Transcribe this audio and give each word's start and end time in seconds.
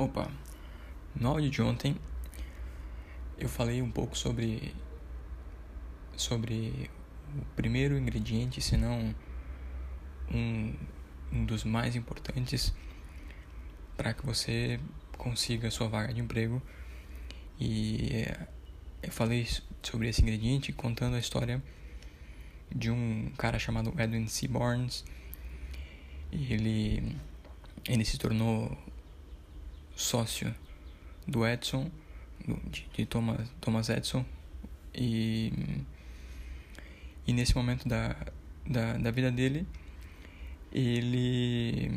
Opa, 0.00 0.30
no 1.14 1.28
áudio 1.28 1.50
de 1.50 1.60
ontem 1.60 1.94
eu 3.36 3.50
falei 3.50 3.82
um 3.82 3.90
pouco 3.90 4.16
sobre 4.16 4.74
sobre 6.16 6.90
o 7.36 7.44
primeiro 7.54 7.98
ingrediente, 7.98 8.62
se 8.62 8.78
não 8.78 9.14
um, 10.32 10.74
um 11.30 11.44
dos 11.44 11.64
mais 11.64 11.96
importantes 11.96 12.72
para 13.94 14.14
que 14.14 14.24
você 14.24 14.80
consiga 15.18 15.68
a 15.68 15.70
sua 15.70 15.86
vaga 15.86 16.14
de 16.14 16.20
emprego. 16.22 16.62
E 17.60 18.24
eu 19.02 19.12
falei 19.12 19.46
sobre 19.82 20.08
esse 20.08 20.22
ingrediente 20.22 20.72
contando 20.72 21.16
a 21.16 21.18
história 21.18 21.62
de 22.74 22.90
um 22.90 23.30
cara 23.36 23.58
chamado 23.58 23.92
Edwin 24.00 24.26
C. 24.28 24.48
Barnes. 24.48 25.04
Ele, 26.32 27.14
ele 27.86 28.04
se 28.06 28.16
tornou 28.16 28.78
sócio 30.00 30.54
do 31.26 31.46
Edson, 31.46 31.90
de, 32.66 32.88
de 32.92 33.06
Thomas, 33.06 33.48
Thomas 33.60 33.88
Edison, 33.88 34.24
e, 34.94 35.52
e 37.26 37.32
nesse 37.32 37.54
momento 37.54 37.88
da, 37.88 38.16
da, 38.66 38.94
da 38.94 39.10
vida 39.10 39.30
dele, 39.30 39.66
ele. 40.72 41.90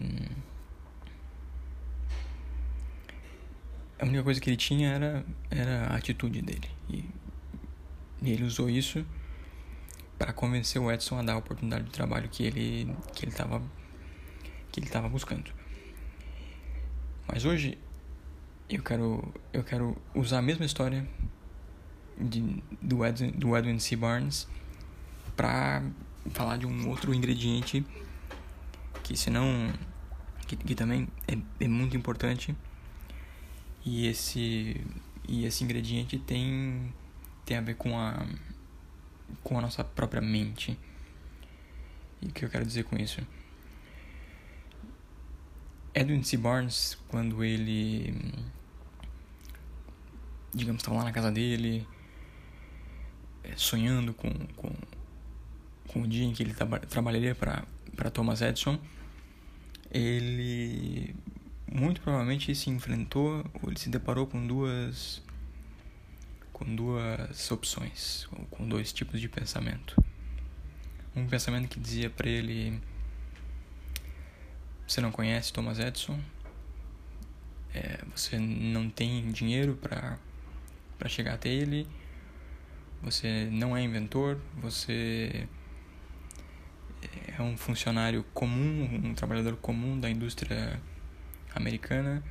A 4.00 4.06
única 4.06 4.24
coisa 4.24 4.42
que 4.42 4.50
ele 4.50 4.58
tinha 4.58 4.90
era, 4.90 5.26
era 5.50 5.88
a 5.88 5.96
atitude 5.96 6.42
dele. 6.42 6.70
E, 6.90 7.06
e 8.22 8.32
ele 8.32 8.44
usou 8.44 8.70
isso 8.70 9.06
para 10.20 10.34
convencer 10.34 10.82
o 10.82 10.92
Edson 10.92 11.18
a 11.20 11.24
dar 11.24 11.34
a 11.34 11.38
oportunidade 11.38 11.86
de 11.86 11.92
trabalho 11.92 12.30
que 12.30 12.44
ele 12.44 12.94
que 13.16 13.26
ele 13.26 13.32
estava 13.32 13.62
que 14.72 14.80
ele 14.80 14.88
estava 14.88 15.08
buscando. 15.08 15.52
Mas 17.28 17.46
hoje 17.46 17.78
eu 18.76 18.82
quero, 18.84 19.34
eu 19.52 19.64
quero 19.64 19.96
usar 20.16 20.40
a 20.40 20.42
mesma 20.42 20.66
história 20.66 21.08
de, 22.20 22.64
do, 22.82 23.06
Edwin, 23.06 23.32
do 23.32 23.56
Edwin 23.56 23.78
C. 23.80 23.96
Barnes 23.96 24.48
para 25.36 25.84
falar 26.32 26.58
de 26.58 26.66
um 26.66 26.90
outro 26.90 27.14
ingrediente 27.14 27.86
que 29.04 29.16
se 29.16 29.30
não 29.30 29.72
que, 30.48 30.56
que 30.56 30.74
também 30.74 31.08
é, 31.28 31.38
é 31.64 31.68
muito 31.68 31.96
importante 31.96 32.56
e 33.86 34.08
esse 34.08 34.80
e 35.28 35.46
esse 35.46 35.64
ingrediente 35.64 36.18
tem 36.18 36.94
tem 37.46 37.58
a 37.58 37.62
ver 37.62 37.76
com 37.76 37.98
a 38.00 38.26
com 39.44 39.58
a 39.58 39.62
nossa 39.62 39.84
própria 39.84 40.22
mente 40.22 40.80
e 42.22 42.28
o 42.28 42.32
que 42.32 42.46
eu 42.46 42.50
quero 42.50 42.66
dizer 42.66 42.86
com 42.86 42.96
isso 42.98 43.22
Edwin 45.94 46.24
C. 46.24 46.38
Barnes 46.38 46.98
quando 47.10 47.44
ele 47.44 48.14
digamos, 50.54 50.82
estava 50.82 50.98
lá 50.98 51.04
na 51.06 51.12
casa 51.12 51.32
dele, 51.32 51.88
é, 53.44 53.54
sonhando 53.56 54.14
com, 54.14 54.30
com, 54.56 54.72
com 55.88 56.02
o 56.02 56.08
dia 56.08 56.26
em 56.26 56.34
que 56.34 56.44
ele 56.44 56.54
tra 56.54 56.80
trabalharia 56.80 57.36
para 57.36 58.12
Thomas 58.12 58.42
Edison, 58.42 58.80
ele 59.92 61.16
muito 61.72 62.02
provavelmente 62.02 62.54
se 62.54 62.70
enfrentou, 62.70 63.44
ou 63.62 63.70
ele 63.70 63.80
se 63.80 63.90
deparou 63.90 64.28
com 64.28 64.46
duas 64.46 65.22
com 66.52 66.76
duas 66.76 67.52
opções, 67.52 68.28
com 68.52 68.68
dois 68.68 68.94
tipos 68.94 69.20
de 69.20 69.28
pensamento. 69.28 70.02
Um 71.16 71.28
pensamento 71.28 71.68
que 71.68 71.80
dizia 71.80 72.10
para 72.10 72.30
ele: 72.30 72.80
Você 74.88 75.02
não 75.02 75.12
conhece 75.12 75.52
Thomas 75.52 75.80
Edison, 75.80 76.20
é, 77.74 78.00
você 78.16 78.38
não 78.38 78.90
tem 78.90 79.32
dinheiro 79.32 79.76
para 79.76 80.18
para 81.04 81.10
chegar 81.10 81.34
até 81.34 81.50
ele. 81.50 81.86
Você 83.02 83.50
não 83.52 83.76
é 83.76 83.84
inventor, 83.84 84.40
você 84.56 85.50
é 87.38 87.42
um 87.42 87.58
funcionário 87.58 88.24
comum, 88.34 89.02
um 89.04 89.14
trabalhador 89.14 89.58
comum 89.58 90.00
da 90.00 90.10
indústria 90.10 90.80
americana. 91.54 92.24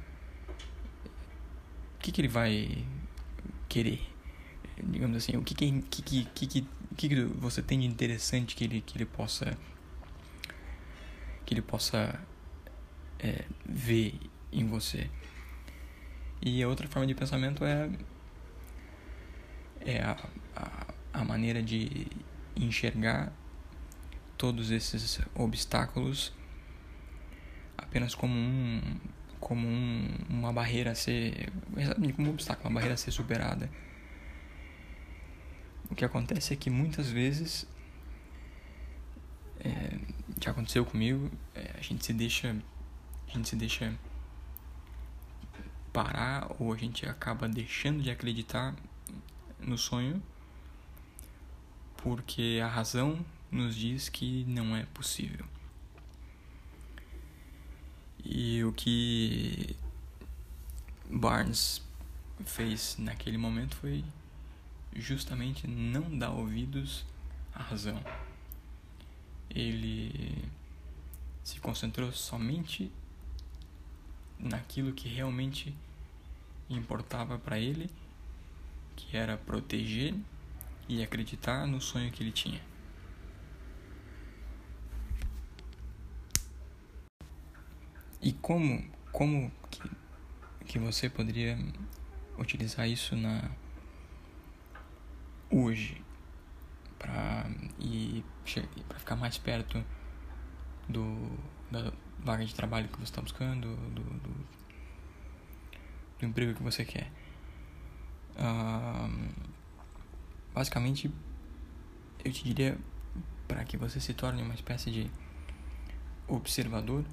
O 1.96 1.98
que, 1.98 2.10
que 2.10 2.22
ele 2.22 2.28
vai 2.28 2.82
querer? 3.68 4.00
Digamos 4.82 5.18
assim, 5.18 5.36
o 5.36 5.42
que 5.42 5.54
que, 5.54 5.82
que, 5.82 6.24
que, 6.24 6.66
que, 6.96 7.08
que 7.10 7.24
você 7.24 7.60
tem 7.60 7.80
de 7.80 7.86
interessante 7.86 8.56
que 8.56 8.64
ele, 8.64 8.80
que 8.80 8.96
ele 8.96 9.04
possa 9.04 9.54
que 11.44 11.52
ele 11.52 11.60
possa 11.60 12.18
é, 13.18 13.44
ver 13.66 14.18
em 14.50 14.66
você? 14.66 15.10
E 16.40 16.62
a 16.62 16.68
outra 16.68 16.88
forma 16.88 17.06
de 17.06 17.14
pensamento 17.14 17.66
é 17.66 17.90
é 19.84 20.02
a, 20.02 20.16
a, 20.56 20.86
a 21.20 21.24
maneira 21.24 21.62
de 21.62 22.06
enxergar 22.56 23.32
todos 24.36 24.70
esses 24.70 25.20
obstáculos 25.34 26.32
apenas 27.76 28.14
como 28.14 28.34
um 28.34 28.80
como 29.38 29.66
um, 29.66 30.08
uma 30.28 30.52
barreira 30.52 30.92
a 30.92 30.94
ser 30.94 31.52
exatamente 31.76 32.12
como 32.12 32.28
um 32.28 32.30
obstáculo, 32.32 32.68
uma 32.68 32.74
barreira 32.74 32.94
a 32.94 32.96
ser 32.96 33.10
superada. 33.10 33.68
O 35.90 35.94
que 35.96 36.04
acontece 36.04 36.54
é 36.54 36.56
que 36.56 36.70
muitas 36.70 37.10
vezes 37.10 37.66
é, 39.58 39.98
já 40.40 40.52
aconteceu 40.52 40.84
comigo, 40.84 41.30
é, 41.56 41.72
a 41.76 41.82
gente 41.82 42.04
se 42.06 42.12
deixa 42.12 42.56
a 43.28 43.30
gente 43.32 43.48
se 43.48 43.56
deixa 43.56 43.92
parar 45.92 46.54
ou 46.58 46.72
a 46.72 46.76
gente 46.76 47.06
acaba 47.06 47.48
deixando 47.48 48.00
de 48.00 48.10
acreditar 48.10 48.74
no 49.66 49.78
sonho 49.78 50.22
porque 52.02 52.60
a 52.62 52.66
razão 52.66 53.24
nos 53.50 53.76
diz 53.76 54.08
que 54.08 54.44
não 54.44 54.74
é 54.74 54.84
possível. 54.86 55.46
E 58.24 58.62
o 58.64 58.72
que 58.72 59.76
Barnes 61.08 61.80
fez 62.44 62.96
naquele 62.98 63.38
momento 63.38 63.76
foi 63.76 64.04
justamente 64.94 65.66
não 65.68 66.18
dar 66.18 66.30
ouvidos 66.30 67.04
à 67.54 67.62
razão. 67.62 68.02
Ele 69.48 70.44
se 71.44 71.60
concentrou 71.60 72.12
somente 72.12 72.90
naquilo 74.38 74.92
que 74.92 75.08
realmente 75.08 75.74
importava 76.68 77.38
para 77.38 77.58
ele 77.58 77.90
que 78.96 79.16
era 79.16 79.36
proteger 79.36 80.14
e 80.88 81.02
acreditar 81.02 81.66
no 81.66 81.80
sonho 81.80 82.10
que 82.10 82.22
ele 82.22 82.32
tinha. 82.32 82.60
E 88.20 88.32
como 88.32 88.84
como 89.10 89.52
que, 89.70 89.90
que 90.66 90.78
você 90.78 91.08
poderia 91.10 91.58
utilizar 92.38 92.88
isso 92.88 93.14
na 93.16 93.50
hoje 95.50 96.02
para 96.98 97.50
e 97.78 98.24
para 98.88 98.98
ficar 98.98 99.16
mais 99.16 99.36
perto 99.38 99.84
do 100.88 101.38
da 101.70 101.92
vaga 102.18 102.44
de 102.44 102.54
trabalho 102.54 102.88
que 102.88 102.96
você 102.96 103.04
está 103.04 103.20
buscando, 103.20 103.74
do, 103.90 104.02
do, 104.02 104.46
do 106.18 106.26
emprego 106.26 106.54
que 106.54 106.62
você 106.62 106.84
quer 106.84 107.10
basicamente, 110.54 111.10
eu 112.24 112.32
te 112.32 112.44
diria 112.44 112.78
para 113.48 113.64
que 113.64 113.76
você 113.76 114.00
se 114.00 114.14
torne 114.14 114.42
uma 114.42 114.54
espécie 114.54 114.90
de 114.90 115.10
observador 116.26 117.04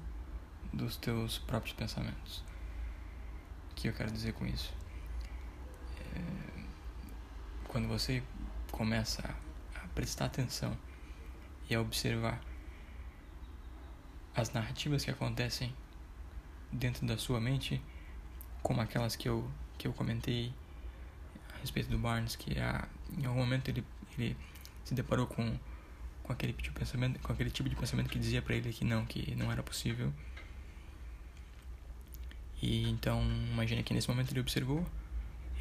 dos 0.72 0.96
teus 0.96 1.38
próprios 1.38 1.74
pensamentos. 1.74 2.44
O 3.70 3.74
que 3.74 3.88
eu 3.88 3.92
quero 3.92 4.10
dizer 4.10 4.32
com 4.34 4.46
isso? 4.46 4.72
É, 6.14 6.60
quando 7.68 7.88
você 7.88 8.22
começa 8.70 9.34
a 9.74 9.88
prestar 9.88 10.26
atenção 10.26 10.76
e 11.68 11.74
a 11.74 11.80
observar 11.80 12.40
as 14.34 14.52
narrativas 14.52 15.04
que 15.04 15.10
acontecem 15.10 15.74
dentro 16.72 17.06
da 17.06 17.18
sua 17.18 17.40
mente, 17.40 17.82
como 18.62 18.80
aquelas 18.80 19.16
que 19.16 19.28
eu, 19.28 19.50
que 19.76 19.86
eu 19.86 19.92
comentei 19.92 20.54
respeito 21.60 21.90
do 21.90 21.98
Barnes, 21.98 22.36
que 22.36 22.58
a, 22.58 22.88
em 23.18 23.26
algum 23.26 23.40
momento 23.40 23.68
ele, 23.68 23.84
ele 24.18 24.36
se 24.84 24.94
deparou 24.94 25.26
com, 25.26 25.58
com, 26.22 26.32
aquele 26.32 26.52
tipo 26.52 26.64
de 26.64 26.70
pensamento, 26.72 27.18
com 27.20 27.32
aquele 27.32 27.50
tipo 27.50 27.68
de 27.68 27.76
pensamento 27.76 28.08
que 28.08 28.18
dizia 28.18 28.42
para 28.42 28.54
ele 28.54 28.72
que 28.72 28.84
não, 28.84 29.04
que 29.06 29.34
não 29.34 29.50
era 29.50 29.62
possível. 29.62 30.12
E 32.62 32.88
então, 32.90 33.22
imagine 33.52 33.82
que 33.82 33.94
nesse 33.94 34.08
momento 34.08 34.32
ele 34.32 34.40
observou, 34.40 34.84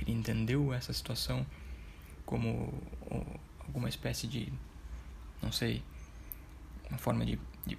ele 0.01 0.11
entendeu 0.11 0.73
essa 0.73 0.91
situação 0.91 1.45
como 2.25 2.73
alguma 3.59 3.89
espécie 3.89 4.27
de, 4.27 4.51
não 5.41 5.51
sei, 5.51 5.83
uma 6.89 6.97
forma 6.97 7.25
de, 7.25 7.39
de 7.65 7.77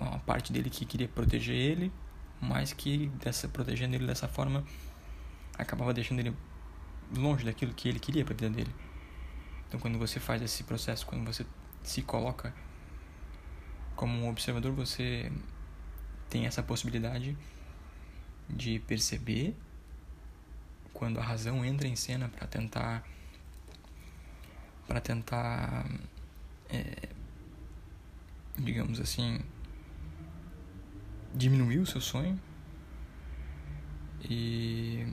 uma 0.00 0.18
parte 0.20 0.52
dele 0.52 0.70
que 0.70 0.84
queria 0.84 1.08
proteger 1.08 1.54
ele, 1.54 1.92
mas 2.40 2.72
que 2.72 3.08
dessa 3.22 3.48
protegendo 3.48 3.94
ele 3.94 4.06
dessa 4.06 4.28
forma 4.28 4.64
acabava 5.56 5.92
deixando 5.92 6.20
ele 6.20 6.34
longe 7.16 7.44
daquilo 7.44 7.72
que 7.74 7.88
ele 7.88 7.98
queria 7.98 8.24
para 8.24 8.34
a 8.34 8.36
vida 8.36 8.50
dele. 8.50 8.74
Então, 9.66 9.78
quando 9.78 9.98
você 9.98 10.18
faz 10.18 10.40
esse 10.42 10.64
processo, 10.64 11.06
quando 11.06 11.24
você 11.24 11.44
se 11.82 12.02
coloca 12.02 12.54
como 13.94 14.18
um 14.18 14.28
observador, 14.28 14.72
você 14.72 15.30
tem 16.30 16.46
essa 16.46 16.62
possibilidade 16.62 17.36
de 18.48 18.78
perceber 18.80 19.54
quando 20.92 21.20
a 21.20 21.22
razão 21.22 21.64
entra 21.64 21.86
em 21.86 21.96
cena 21.96 22.28
para 22.28 22.46
tentar 22.46 23.04
para 24.86 25.00
tentar 25.00 25.86
é, 26.70 27.08
digamos 28.56 28.98
assim 28.98 29.38
diminuir 31.34 31.78
o 31.78 31.86
seu 31.86 32.00
sonho 32.00 32.40
e 34.22 35.06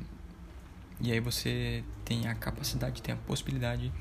e 1.00 1.12
aí 1.12 1.20
você 1.20 1.84
tem 2.04 2.28
a 2.28 2.36
capacidade, 2.36 3.02
tem 3.02 3.14
a 3.14 3.18
possibilidade 3.18 3.92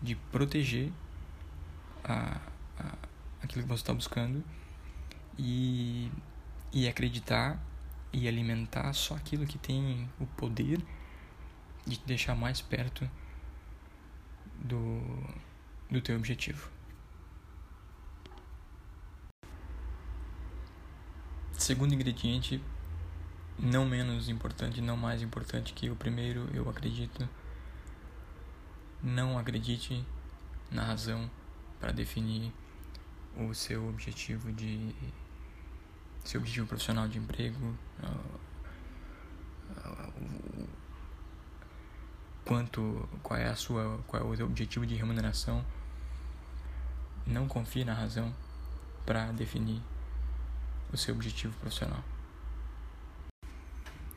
de 0.00 0.14
proteger 0.14 0.90
a, 2.04 2.40
a, 2.78 2.94
aquilo 3.42 3.62
que 3.62 3.68
você 3.68 3.82
está 3.82 3.92
buscando 3.92 4.42
e, 5.38 6.10
e 6.72 6.88
acreditar 6.88 7.62
e 8.12 8.26
alimentar 8.26 8.92
só 8.94 9.14
aquilo 9.14 9.46
que 9.46 9.58
tem 9.58 10.08
o 10.18 10.26
poder 10.26 10.80
de 11.86 11.96
te 11.96 12.06
deixar 12.06 12.34
mais 12.34 12.60
perto 12.60 13.08
do, 14.56 15.02
do 15.90 16.00
teu 16.00 16.16
objetivo. 16.16 16.70
Segundo 21.52 21.92
ingrediente, 21.92 22.62
não 23.58 23.84
menos 23.84 24.28
importante, 24.28 24.80
não 24.80 24.96
mais 24.96 25.20
importante 25.20 25.72
que 25.72 25.90
o 25.90 25.96
primeiro, 25.96 26.48
eu 26.54 26.68
acredito. 26.68 27.28
Não 29.02 29.38
acredite 29.38 30.04
na 30.70 30.84
razão 30.84 31.30
para 31.80 31.92
definir 31.92 32.52
o 33.36 33.54
seu 33.54 33.88
objetivo 33.88 34.52
de 34.52 34.94
seu 36.24 36.40
objetivo 36.40 36.66
profissional 36.66 37.08
de 37.08 37.18
emprego, 37.18 37.74
quanto 42.44 43.08
qual 43.22 43.38
é 43.38 43.48
a 43.48 43.54
sua 43.54 43.98
qual 44.06 44.22
é 44.22 44.26
o 44.26 44.36
seu 44.36 44.46
objetivo 44.46 44.86
de 44.86 44.94
remuneração. 44.94 45.64
Não 47.26 47.46
confie 47.46 47.84
na 47.84 47.94
razão 47.94 48.34
para 49.04 49.30
definir 49.32 49.82
o 50.92 50.96
seu 50.96 51.14
objetivo 51.14 51.54
profissional. 51.58 52.02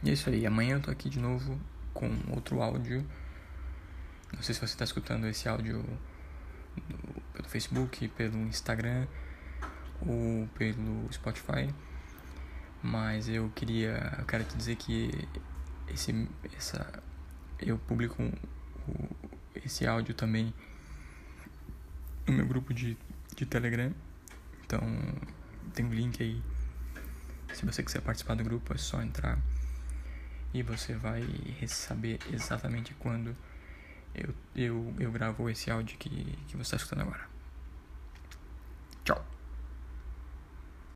E 0.03 0.09
é 0.09 0.13
isso 0.13 0.29
aí. 0.29 0.45
Amanhã 0.45 0.75
eu 0.75 0.81
tô 0.81 0.89
aqui 0.89 1.09
de 1.09 1.19
novo 1.19 1.59
com 1.93 2.09
outro 2.29 2.61
áudio. 2.61 3.05
Não 4.33 4.41
sei 4.41 4.55
se 4.55 4.61
você 4.61 4.73
está 4.73 4.83
escutando 4.83 5.27
esse 5.27 5.47
áudio 5.47 5.85
pelo 7.33 7.47
Facebook, 7.47 8.07
pelo 8.09 8.37
Instagram 8.47 9.05
ou 10.01 10.47
pelo 10.57 11.11
Spotify. 11.11 11.73
Mas 12.81 13.29
eu 13.29 13.51
queria, 13.53 14.15
eu 14.17 14.25
quero 14.25 14.43
te 14.43 14.57
dizer 14.57 14.75
que 14.75 15.11
esse, 15.87 16.27
essa, 16.57 17.03
eu 17.59 17.77
publico 17.77 18.23
o, 18.87 19.09
esse 19.63 19.85
áudio 19.85 20.15
também 20.15 20.51
no 22.25 22.33
meu 22.33 22.47
grupo 22.47 22.73
de, 22.73 22.97
de 23.35 23.45
Telegram. 23.45 23.93
Então 24.65 24.81
tem 25.75 25.85
um 25.85 25.93
link 25.93 26.23
aí. 26.23 26.41
Se 27.53 27.65
você 27.65 27.83
quiser 27.83 28.01
participar 28.01 28.33
do 28.33 28.43
grupo, 28.43 28.73
é 28.73 28.77
só 28.77 28.99
entrar 29.03 29.37
e 30.53 30.61
você 30.61 30.93
vai 30.93 31.23
saber 31.67 32.19
exatamente 32.31 32.93
quando 32.95 33.35
eu, 34.13 34.33
eu, 34.55 34.93
eu 34.99 35.11
gravo 35.11 35.49
esse 35.49 35.71
áudio 35.71 35.97
que, 35.97 36.09
que 36.47 36.57
você 36.57 36.75
está 36.75 36.77
escutando 36.77 37.01
agora. 37.01 37.30